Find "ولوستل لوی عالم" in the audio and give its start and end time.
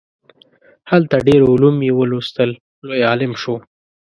1.99-3.33